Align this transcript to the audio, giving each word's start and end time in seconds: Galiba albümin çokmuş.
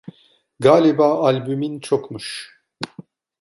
Galiba 0.59 1.03
albümin 1.23 1.79
çokmuş. 1.79 2.59